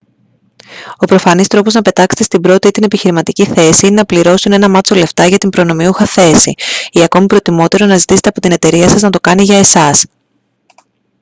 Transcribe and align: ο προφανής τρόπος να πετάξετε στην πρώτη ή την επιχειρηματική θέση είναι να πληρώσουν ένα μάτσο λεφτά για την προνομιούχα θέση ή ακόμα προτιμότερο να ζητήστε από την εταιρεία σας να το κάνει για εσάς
ο 0.97 1.05
προφανής 1.05 1.47
τρόπος 1.47 1.73
να 1.73 1.81
πετάξετε 1.81 2.23
στην 2.23 2.41
πρώτη 2.41 2.67
ή 2.67 2.71
την 2.71 2.83
επιχειρηματική 2.83 3.45
θέση 3.45 3.85
είναι 3.87 3.95
να 3.95 4.05
πληρώσουν 4.05 4.51
ένα 4.51 4.69
μάτσο 4.69 4.95
λεφτά 4.95 5.25
για 5.27 5.37
την 5.37 5.49
προνομιούχα 5.49 6.05
θέση 6.05 6.53
ή 6.91 7.03
ακόμα 7.03 7.25
προτιμότερο 7.25 7.85
να 7.85 7.97
ζητήστε 7.97 8.29
από 8.29 8.41
την 8.41 8.51
εταιρεία 8.51 8.89
σας 8.89 9.01
να 9.01 9.09
το 9.09 9.19
κάνει 9.19 9.43
για 9.43 9.57
εσάς 9.57 10.05